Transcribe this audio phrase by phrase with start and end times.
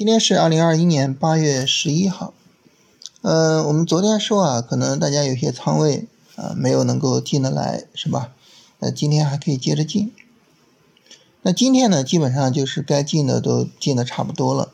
[0.00, 2.32] 今天是二零二一年八月十一号。
[3.20, 8.32] 呃，我们昨天说啊，可能大家有些仓位啊没有能够进得来，是吧？
[8.78, 10.10] 那今天还可以接着进。
[11.42, 14.72] 那今天呢，基本上就是该进的都进的差不多了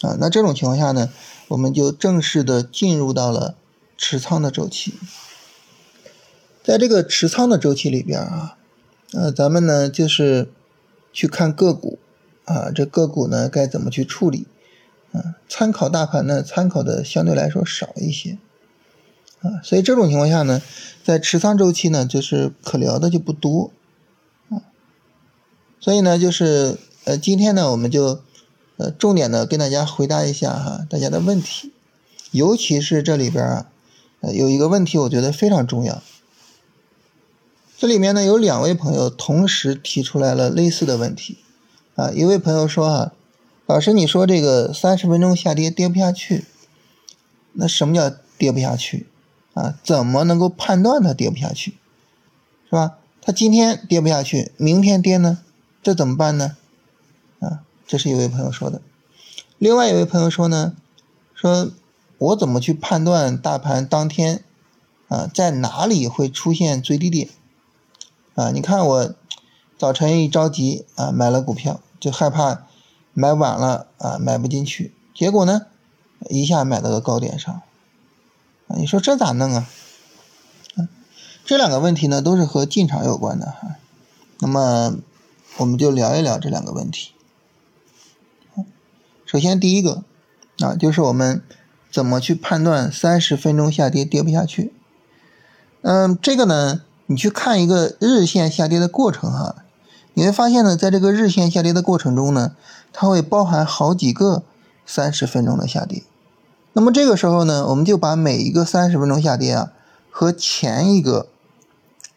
[0.00, 0.16] 啊。
[0.18, 1.12] 那这种情况下呢，
[1.48, 3.56] 我们就正式的进入到了
[3.98, 4.94] 持仓的周期。
[6.62, 8.56] 在这个持仓的周期里边啊，
[9.12, 10.50] 呃，咱们呢就是
[11.12, 11.98] 去看个股
[12.44, 14.46] 啊，这个股呢该怎么去处理。
[15.12, 18.36] 啊，参考大盘呢，参考的相对来说少一些，
[19.42, 20.60] 啊，所以这种情况下呢，
[21.04, 23.70] 在持仓周期呢，就是可聊的就不多，
[24.48, 24.66] 啊，
[25.78, 28.22] 所以呢，就是呃，今天呢，我们就
[28.76, 31.72] 呃，重点的跟大家回答一下哈，大家的问题，
[32.32, 33.70] 尤其是这里边啊，
[34.18, 36.02] 呃，有一个问题我觉得非常重要，
[37.78, 41.38] 这里面呢有两位朋友同时提出来了类似的问题，
[41.94, 43.12] 啊，一位朋友说啊。
[43.66, 46.44] 老师，你说这个三十分钟下跌跌不下去，
[47.54, 49.06] 那什么叫跌不下去
[49.54, 49.78] 啊？
[49.82, 51.78] 怎么能够判断它跌不下去，
[52.68, 52.98] 是吧？
[53.22, 55.38] 它今天跌不下去，明天跌呢？
[55.82, 56.58] 这怎么办呢？
[57.40, 58.82] 啊，这是一位朋友说的。
[59.56, 60.76] 另外一位朋友说呢，
[61.34, 61.70] 说
[62.18, 64.44] 我怎么去判断大盘当天
[65.08, 67.30] 啊在哪里会出现最低点？
[68.34, 69.14] 啊，你看我
[69.84, 72.62] 早晨一着急啊买了股票，就害怕。
[73.12, 75.66] 买晚了啊，买不进去，结果呢，
[76.30, 77.54] 一下买到个高点上，
[78.66, 79.68] 啊，你说这咋弄啊？
[81.44, 83.76] 这两个问题呢，都是和进场有关的哈。
[84.38, 84.96] 那么，
[85.58, 87.12] 我们就聊一聊这两个问题。
[89.26, 90.02] 首先第一个
[90.60, 91.42] 啊，就是我们
[91.92, 94.72] 怎么去判断三十分钟下跌跌不下去？
[95.82, 99.63] 嗯，这个呢，你去看一个日线下跌的过程哈。
[100.14, 102.54] 你会发现呢，在这个日线下跌的过程中呢，
[102.92, 104.44] 它会包含好几个
[104.86, 106.04] 三十分钟的下跌。
[106.72, 109.72] 那么这个时候呢，我们就把每一个三十分钟下跌啊
[110.10, 111.28] 和前一个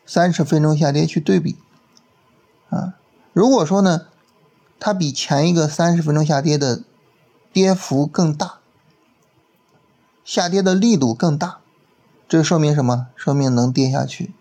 [0.06, 1.58] 三十分钟下跌去对比
[2.70, 2.94] 啊。
[3.34, 4.04] 如果说呢，
[4.80, 6.82] 它比前一个三十分钟下跌的
[7.52, 8.60] 跌幅更大，
[10.24, 11.58] 下跌的力度更大，
[12.30, 13.08] 这说明什么？
[13.16, 14.34] 说明能跌下去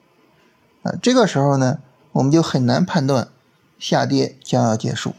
[0.83, 0.93] 啊。
[1.03, 1.79] 这个时候呢，
[2.13, 3.29] 我们就很难判断。
[3.79, 5.15] 下跌将要结束，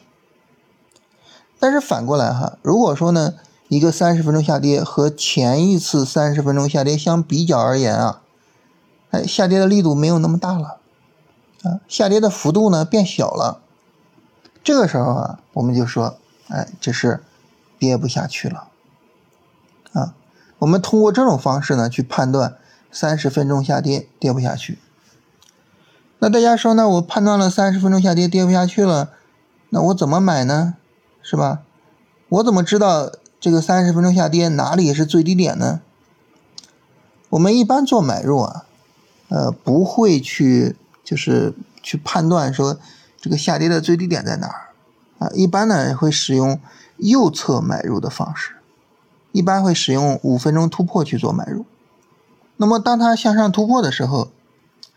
[1.60, 3.36] 但是反过来哈，如果说呢，
[3.68, 8.22] 一个三十分钟下跌和前一次三十分钟下跌相比较而言啊，
[9.12, 10.80] 哎，下跌的力度没有那么大了，
[11.64, 13.62] 啊，下跌的幅度呢变小了，
[14.64, 17.24] 这个时候啊，我们就说，哎，这是
[17.78, 18.70] 跌不下去了，
[19.94, 20.16] 啊，
[20.60, 22.58] 我们通过这种方式呢去判断
[22.92, 24.80] 三十分钟下跌跌不下去。
[26.20, 29.12] 那大家说，那我判断了三十分钟下跌跌不下去了，
[29.70, 30.74] 那我怎么买呢？
[31.22, 31.60] 是吧？
[32.30, 35.82] 我怎么知道这个三十分钟下跌哪里是最低点呢？
[37.30, 38.66] 我们一般做买入啊，
[39.30, 42.80] 呃，不会去就是去判断说
[43.22, 44.70] 这个下跌的最低点在哪儿
[45.20, 46.60] 啊，一般呢会使用
[46.98, 48.54] 右侧买入的方式，
[49.32, 51.64] 一般会使用五分钟突破去做买入。
[52.56, 54.30] 那么当它向上突破的时候。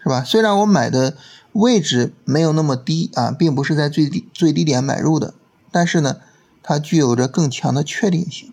[0.02, 0.24] 是吧？
[0.24, 1.16] 虽然我买的
[1.52, 5.34] 位置没有那么低啊，并不是在最低最低点买入的，
[5.70, 6.16] 但是呢，
[6.62, 8.52] 它具有着更强的确定性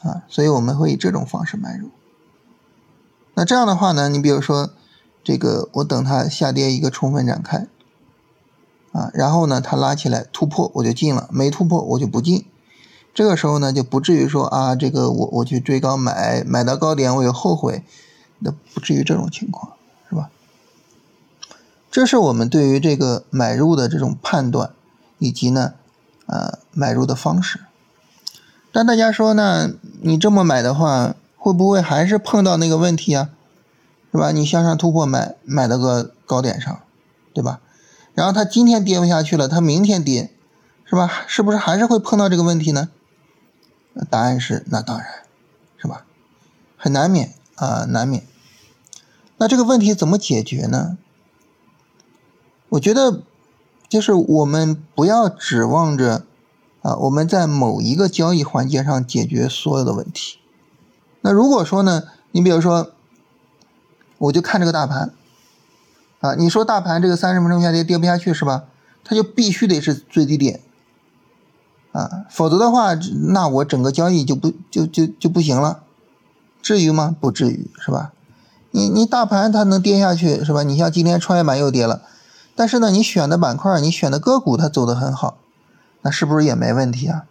[0.00, 1.90] 啊，所以我们会以这种方式买入。
[3.34, 4.70] 那这样的话呢，你比如说
[5.24, 7.66] 这个，我等它下跌一个充分展开
[8.92, 12.46] 啊，然后呢，它拉起来突破我就进了，没突破我就不进。
[13.14, 17.84] 这个时候呢，就不至于说啊，这个我我去追高买，买到高点我有后悔，
[18.38, 19.72] 那不至于这种情况。
[21.92, 24.70] 这是我们对于这个买入的这种判断，
[25.18, 25.74] 以及呢，
[26.24, 27.60] 呃，买入的方式。
[28.72, 33.28] 但大家说呢，你这么买的话，会不会还是碰到那个问题啊？
[34.10, 34.30] 是吧？
[34.30, 36.80] 你向上突破买，买到个高点上，
[37.34, 37.60] 对吧？
[38.14, 40.32] 然后它今天跌不下去了，它明天跌，
[40.86, 41.24] 是吧？
[41.26, 42.88] 是不是还是会碰到这个问题呢？
[44.08, 45.06] 答案是，那当然
[45.76, 46.06] 是吧？
[46.78, 48.26] 很难免啊，难免。
[49.36, 50.96] 那这个问题怎么解决呢？
[52.72, 53.22] 我觉得，
[53.86, 56.24] 就是我们不要指望着
[56.80, 60.38] 啊，我们在某一个交易环节上解决所有的问题。
[61.20, 62.92] 那如果说呢，你比如说，
[64.16, 65.12] 我就看这个大盘
[66.20, 68.64] 啊，你说大盘这个三十分钟下跌跌不下去是吧？
[69.04, 70.60] 它就必须得是最低点
[71.92, 75.82] 啊，否则的话，那我整个交易就不就就就不行了，
[76.62, 77.14] 至于吗？
[77.20, 78.12] 不至于，是吧？
[78.70, 80.62] 你你大盘它能跌下去是吧？
[80.62, 82.00] 你像今天创业板又跌了，
[82.54, 85.38] 但是呢，你选的板块，你选的个股它走得很好，
[86.02, 87.24] 那是不是也没问题啊？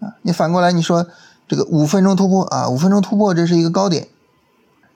[0.00, 1.06] 啊，你反过来你说
[1.48, 4.08] 这个五分钟突破啊，五分钟突破这是一个高点，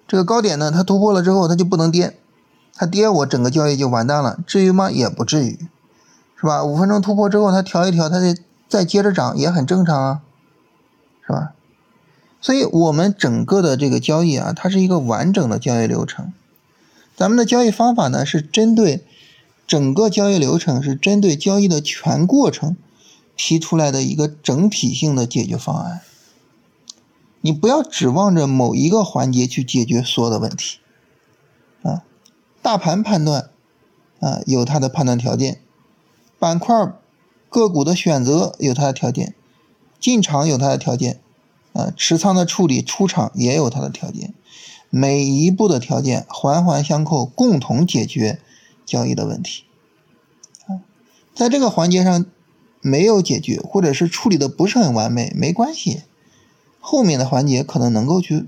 [0.06, 2.18] 这个高点呢它突破了之后它就不能跌，
[2.74, 4.90] 它跌我整个交易就完蛋了，至于吗？
[4.90, 5.58] 也不至于，
[6.36, 6.62] 是吧？
[6.62, 8.36] 五分钟突破之后它调一调，它得
[8.68, 10.20] 再接着涨也很正常啊，
[11.26, 11.52] 是吧？
[12.40, 16.32] 所以我们整个的这个交易啊，它是一个完整的交易流程。
[17.16, 19.06] 咱们的交易方法呢，是针对
[19.66, 22.76] 整个交易流程，是针对交易的全过程
[23.36, 26.00] 提出来的一个整体性的解决方案。
[27.40, 30.78] 你不要指望着某一个环节去解决所有的问题
[31.82, 32.04] 啊。
[32.60, 33.50] 大盘判断
[34.20, 35.56] 啊，有它的判断条件；
[36.38, 36.92] 板块
[37.48, 39.34] 个股的选择有它的条件；
[39.98, 41.20] 进场有它的条件。
[41.72, 44.34] 啊，持仓的处理、出场也有它的条件，
[44.90, 48.42] 每一步的条件环环相扣，共同解决
[48.92, 49.64] 交易的问题。
[50.66, 50.84] 啊，
[51.34, 52.26] 在这个环节上
[52.82, 56.02] 没有解决，或者是处理的不是很完美，没关系，
[56.78, 58.46] 后面的环节可能能够去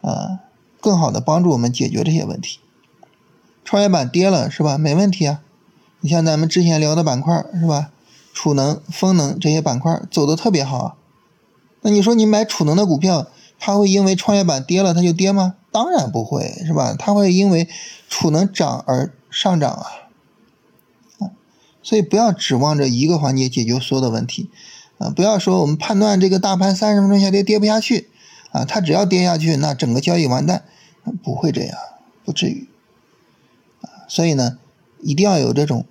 [0.00, 0.40] 啊，
[0.80, 2.60] 更好的帮助我们解决这些问题。
[3.62, 4.78] 创业板跌了是吧？
[4.78, 5.42] 没问题啊，
[6.00, 7.90] 你像咱们之前聊的板块是吧？
[8.32, 10.96] 储能、风能这些板块走的特别好。
[11.82, 13.26] 那你说你买储能的股票，
[13.58, 15.56] 它会因为创业板跌了它就跌吗？
[15.70, 16.94] 当然不会，是吧？
[16.98, 17.68] 它会因为
[18.08, 19.86] 储能涨而上涨啊！
[21.18, 21.30] 啊，
[21.82, 24.50] 所以不要指望着一个环节解决所有的问题
[24.98, 25.10] 啊！
[25.10, 28.08] 不要说我们判断这个大盘三十分钟下跌跌不下去
[28.50, 30.64] 啊，它只要跌下去，那整个交易完蛋，
[31.22, 31.78] 不会这样，
[32.24, 32.68] 不至于
[33.82, 34.08] 啊！
[34.08, 34.58] 所以呢，
[35.00, 35.86] 一定要有这种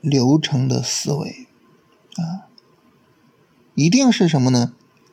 [0.00, 1.46] 流程的思维
[2.16, 2.46] 啊！
[3.74, 4.72] 一定是什么呢？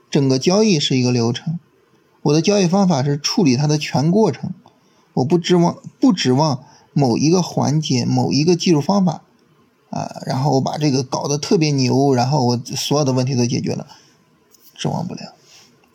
[0.09, 1.59] 整个交易是一个流程，
[2.21, 4.53] 我的交易方法是处理它的全过程，
[5.15, 9.21] 我不指望不指望某一个环节、某一个技术方法
[9.89, 13.85] 啊，然后我把这个搞得特别牛，然后我所有的问题都解决了，
[14.75, 15.33] 指望不了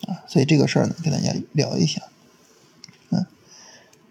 [0.06, 0.22] 啊。
[0.28, 2.02] 所以这个事儿呢，跟大家聊一下，
[3.10, 3.26] 嗯，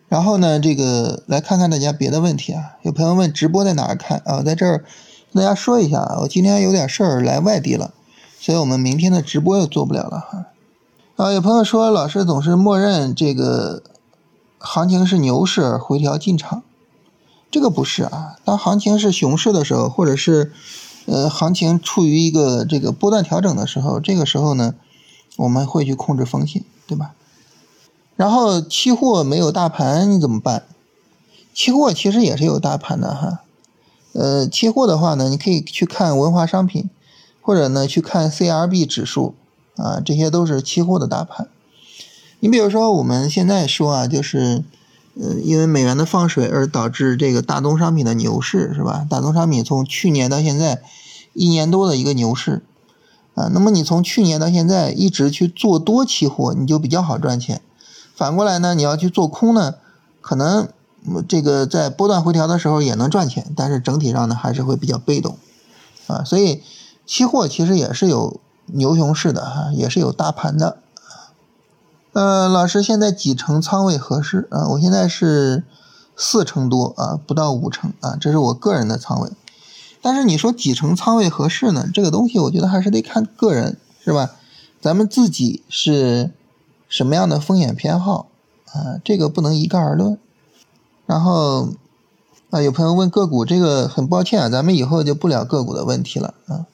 [0.07, 2.77] 然后呢，这个来看看大家别的问题啊。
[2.81, 4.41] 有朋友问直播在哪儿看啊？
[4.41, 4.85] 在这儿
[5.33, 7.93] 跟大家说一下啊，我今天有点事儿来外地了。
[8.39, 10.45] 所以我们明天的直播又做不了了哈。
[11.15, 13.81] 啊，有朋友说老师总是默认这个
[14.59, 16.63] 行情是牛市回调进场，
[17.49, 18.35] 这个不是啊。
[18.43, 20.51] 当行情是熊市的时候，或者是
[21.05, 24.75] 呃行情处于一个这个波段调整的时候，这个时候呢，
[25.37, 27.13] 我们会去控制风险，对吧？
[28.15, 30.63] 然后期货没有大盘你怎么办？
[31.53, 33.39] 期货其实也是有大盘的哈。
[34.13, 36.89] 呃，期货的话呢，你可以去看文化商品。
[37.39, 39.33] 或者呢，去看 CRB 指数
[39.77, 41.47] 啊，这些都是期货的大盘。
[42.41, 44.65] 你比如说，我们现在说啊，就是，
[45.19, 49.05] 呃，因为美元的放水而导致这个大宗商品的牛市，是吧？
[49.09, 50.81] 大宗商品从去年到现在
[51.33, 52.63] 一年多的一个牛市
[53.35, 53.49] 啊。
[53.53, 57.61] 那么你从去年到现在一直去做多期货，你就比较好赚钱。
[58.15, 59.75] 反过来呢，你要去做空呢，
[60.21, 60.67] 可能
[61.27, 65.37] 这个在波段回调的时候也能赚钱，但是整体上呢还是会比较被动
[66.07, 66.61] 啊，所以。
[67.09, 70.79] 期货其实也是有牛熊市的哈，也是有大盘的。
[72.17, 74.67] 呃，老师现在几成仓位合适啊？
[74.69, 75.63] 我现在是
[76.15, 79.29] 四成多啊，不到五成啊，这是我个人的仓位。
[80.01, 81.87] 但是你说几成仓位合适呢？
[81.93, 84.31] 这个东西我觉得还是得看个人，是吧？
[84.81, 86.31] 咱们自己是
[86.89, 88.25] 什么样的风险偏好
[88.73, 88.97] 啊？
[89.05, 90.17] 这个不能一概而论。
[91.05, 91.69] 然后
[92.49, 96.65] 啊，有朋友问个股，这个很抱歉啊，咱们以后就不聊个股的问题了啊。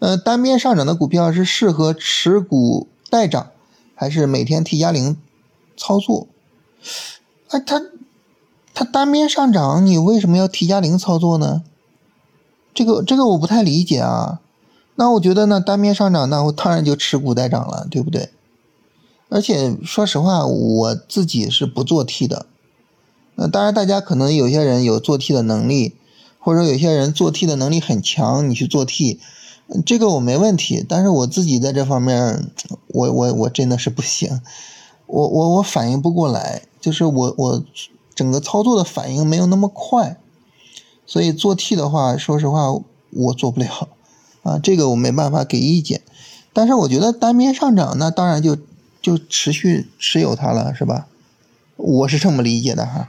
[0.00, 3.46] 呃，单边上涨的股票是适合持股待涨，
[4.00, 5.18] 还是每天 T 加零
[5.76, 6.26] 操作？
[7.50, 7.82] 哎，它
[8.72, 11.62] 它单边上涨，你为什么要 T 加零操作呢？
[12.72, 14.40] 这个这个我不太理解啊。
[14.94, 18.30] 那我觉得呢，单边上涨，那我当然就持股待涨了，对不对？
[19.28, 22.46] 而且说实话，我自己是不做 T 的。
[23.36, 25.94] 呃，当然大家可能有些人有做 T 的能力，
[26.38, 29.20] 或者有些人做 T 的能力很强，你去做 T。
[29.86, 32.50] 这个我没问题，但是我自己在这方面，
[32.88, 34.40] 我我我真的是不行，
[35.06, 37.64] 我我我反应不过来，就是我我
[38.14, 40.16] 整个操作的反应没有那么快，
[41.06, 42.72] 所以做 T 的话，说实话
[43.10, 43.88] 我做不了，
[44.42, 46.02] 啊，这个我没办法给意见，
[46.52, 48.56] 但是我觉得单边上涨，那当然就
[49.00, 51.06] 就持续持有它了，是吧？
[51.76, 53.08] 我是这么理解的哈。